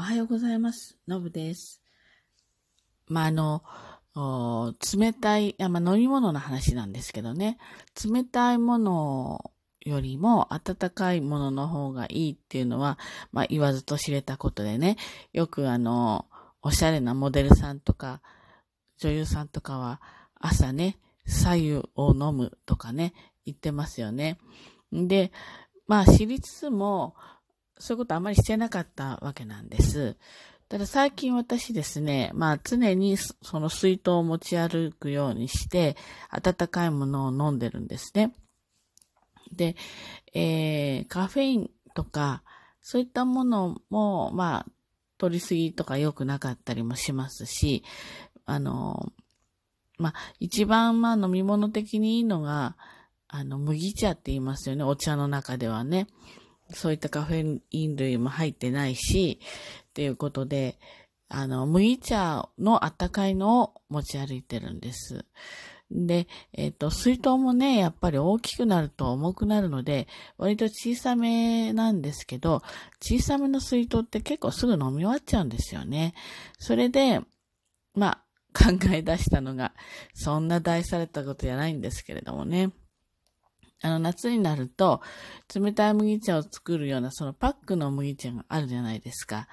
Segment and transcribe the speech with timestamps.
[0.00, 0.96] おはようございます。
[1.06, 1.82] のぶです。
[3.06, 3.62] まあ、あの、
[4.98, 7.58] 冷たい、まあ、飲み物の話なんですけどね。
[8.10, 9.50] 冷たいもの
[9.82, 12.98] よりも温かいものの方がいいっていうのは、
[13.30, 14.96] まあ、言わずと知れたことでね。
[15.34, 16.24] よくあの、
[16.62, 18.22] おしゃれなモデルさんとか、
[18.96, 20.00] 女優さんとかは
[20.34, 20.96] 朝ね、
[21.26, 23.12] 左右を飲むとかね、
[23.44, 24.38] 言ってますよね。
[24.90, 25.30] で、
[25.86, 27.14] まあ知りつつも、
[27.80, 30.16] そういうことあまりしてなかったわけなんです。
[30.68, 35.96] ただ最近私ですね、まあ常にその水筒を持ち歩くようにして、
[36.30, 38.32] 温かいものを飲んでるんですね。
[39.52, 39.74] で、
[40.32, 42.44] えー、カフェインとか、
[42.80, 44.66] そういったものも、まあ、
[45.18, 47.82] 取りすぎとか良くなかったりもしますし、
[48.46, 49.12] あの、
[49.98, 52.76] まあ、一番まあ飲み物的にいいのが、
[53.28, 56.06] あの、麦茶って言いますよね、お茶の中ではね。
[56.72, 59.40] そういったカフェイン類も入ってないし、
[59.90, 60.78] っていうことで、
[61.28, 65.24] あの、麦茶のあったかいのを持ち歩いてるんです。
[65.90, 70.06] で、えっ、と、水筒もね、やっぱり大きくなると重くなるので、
[70.38, 72.62] 割と小さめなんですけど、
[73.00, 76.14] 小さめの水筒って結構すぐ飲み終わっちゃうんですよね。
[76.58, 77.20] それで、
[77.94, 79.72] まあ、考え出したのが、
[80.14, 82.70] そんな大されたことじゃないんですけれどもね。
[83.82, 85.00] あの、夏になると、
[85.54, 89.48] 冷たい麦茶を作るような、そのパックの麦茶があるじゃないですか。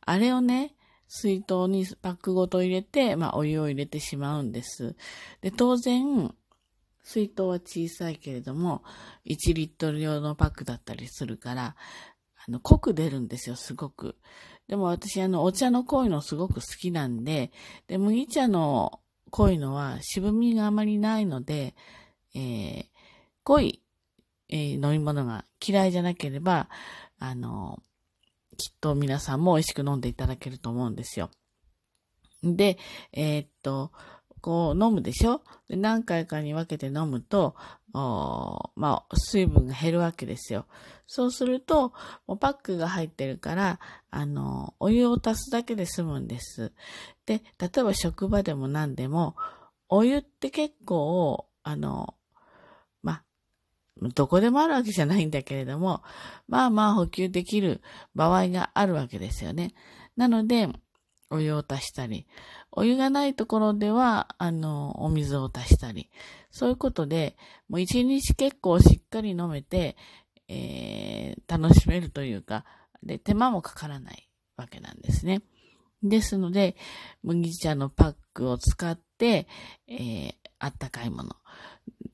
[0.00, 0.74] あれをね、
[1.08, 4.96] 水筒にパックごと入れて、まあ、お湯を入れてしまうんです。
[5.40, 6.32] で、当然、
[7.02, 8.84] 水筒は小さいけれども、
[9.24, 11.76] 1リットル用のパックだったりするから、
[12.46, 14.16] あの、濃く出るんですよ、すごく。
[14.68, 17.50] でも私、あの、お茶の濃いのすごく好きなんで、
[17.88, 19.00] で、麦茶の
[19.30, 21.74] 濃いのは渋みがあまりないので、
[22.34, 22.86] えー、
[23.50, 23.82] 濃い、
[24.48, 26.68] えー、飲み物が嫌いじゃなければ、
[27.18, 27.82] あの、
[28.56, 31.30] きっと皆さんも美味しく飲んでいただけると思うんですよ。
[32.44, 32.78] で、
[33.12, 33.90] えー、っと、
[34.40, 35.42] こう飲むでしょ？
[35.68, 37.56] で何回かに分けて飲むと、
[37.92, 38.72] ま
[39.10, 40.66] あ、水分が減るわけですよ。
[41.08, 41.92] そうすると、
[42.28, 43.80] もうパックが入ってるから、
[44.12, 46.72] あの、お湯を足すだけで済むんです。
[47.26, 49.34] で、例えば職場でも何でも、
[49.88, 52.14] お湯って結構、あの、
[54.00, 56.02] どこでもあるわけじゃないんだけれども、
[56.48, 57.82] まあまあ補給できる
[58.14, 59.74] 場合があるわけですよね。
[60.16, 60.68] なので、
[61.30, 62.26] お湯を足したり、
[62.72, 66.10] お湯がないところでは、あの、お水を足したり、
[66.50, 67.36] そういうことで、
[67.68, 69.96] もう一日結構しっかり飲めて、
[70.48, 72.64] えー、楽しめるというか、
[73.02, 75.42] で、手間もかからないわけなんですね。
[76.02, 76.76] ですので、
[77.22, 79.46] 麦茶のパックを使って、
[79.86, 81.36] えー、あったかいもの。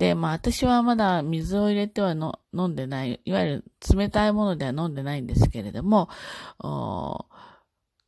[0.00, 6.08] で、まあ私はまだ水を入れてはの飲んでない、いわゆる冷たいものでは飲んでないんですけれども、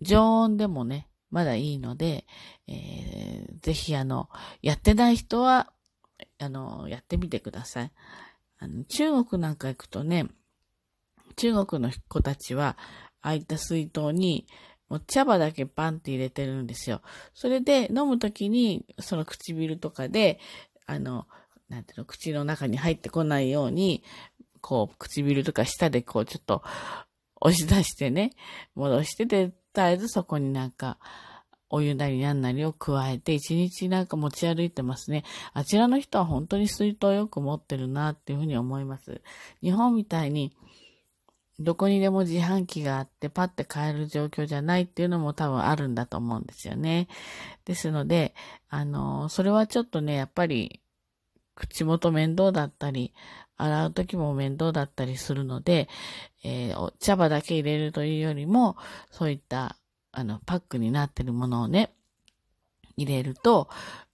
[0.00, 2.26] 常温でもね、まだいいので、
[2.68, 4.28] えー、ぜひあの、
[4.62, 5.72] やってない人は、
[6.38, 7.92] あの、やってみてください。
[8.60, 10.28] あの中国なんか行くとね、
[11.34, 12.78] 中国の子たちは、
[13.20, 14.46] ああいた水筒に、
[14.88, 17.02] もう茶葉だけパンって入れてるんですよ。
[17.34, 20.38] それで飲むときに、その唇とかで、
[20.86, 21.26] あの、
[21.70, 24.02] なんていうの、口の中に入ってこないように、
[24.60, 26.62] こう、唇とか舌でこう、ちょっと、
[27.40, 28.32] 押し出してね、
[28.74, 30.98] 戻して、で、絶えずそこになんか、
[31.70, 35.24] お湯なりなんなりを加えて、一日なんか持ち歩いてますね。
[35.54, 39.22] あちらの人は本当に水筒をよく持ってるなっていうふうに思います。
[39.62, 40.52] 日本みたいに、
[41.60, 47.06] どこにでも自販機があってパッて買える状況じゃないっていうのも多分あるんだと思うんですよね。
[47.64, 48.34] ですので、
[48.68, 50.80] あの、それはちょっとね、やっぱり、
[51.60, 53.12] 口元面倒だったり、
[53.56, 55.88] 洗う時も面倒だったりするので、
[56.42, 58.76] えー、茶葉だけ入れるというよりも、
[59.10, 59.76] そういった、
[60.12, 61.92] あの、パックになってるものをね、
[62.96, 63.68] 入れると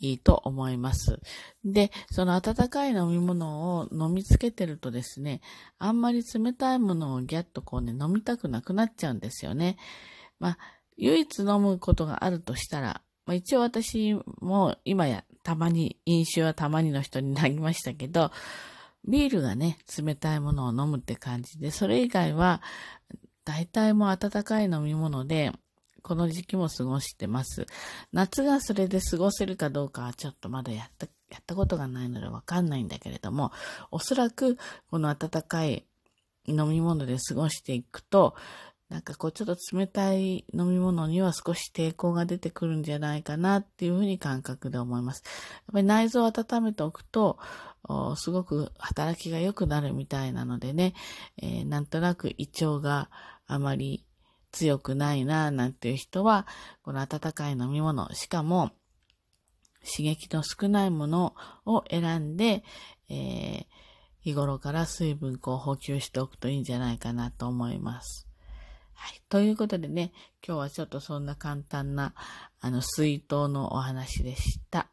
[0.00, 1.20] いいと思います。
[1.64, 5.40] で、その温かい飲み物を飲みつけてるとですね、
[5.78, 9.76] あんまり冷たいものをギャッとこうね、飲みたくなくなっちゃうんですよね。
[10.40, 10.58] まあ、
[10.96, 18.30] 唯一飲むことがあるとしたら、まあ、一応私も今やたまに、飲酒はたまにの人になりましたけど、
[19.06, 22.62] ビールがね、冷たいものを飲むって感じで、それ以外は、
[23.44, 25.52] 大体もう温かい飲み物で、
[26.00, 27.66] この時期も過ごしてます。
[28.14, 33.52] 夏がそれで過ごせるかどうかはちょっとまだやった、やったことがないのでわかんないんだけれども、
[33.90, 34.56] おそらく
[34.90, 35.84] この温かい
[36.46, 38.34] 飲み物で過ごしていくと、
[38.88, 45.22] なんかこうちょっと冷たい飲み物には少し抵抗が出てくるんじゃないかなっていうふうに感覚で思います。
[45.26, 47.38] やっぱり内臓を温めておくと、
[48.16, 50.94] すごく働きが良くなるみたいなのでね、
[51.36, 53.10] えー、なんとなく胃腸が
[53.46, 54.04] あまり
[54.52, 56.46] 強くないな、なんていう人は、
[56.82, 58.70] この温かい飲み物、しかも、
[59.84, 61.34] 刺激の少ないもの
[61.64, 62.64] を選んで、
[63.08, 63.66] えー、
[64.20, 68.27] 日頃から水分を補給しておくといいんじゃないかなと思います。
[69.00, 69.22] はい。
[69.28, 70.12] ということでね、
[70.46, 72.14] 今日はちょっとそんな簡単な、
[72.60, 74.88] あの、水筒のお話でした。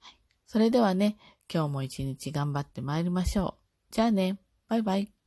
[0.00, 1.18] はい、それではね、
[1.52, 3.58] 今日も一日頑張って参りましょ
[3.90, 3.94] う。
[3.94, 4.38] じゃあね、
[4.68, 5.21] バイバイ。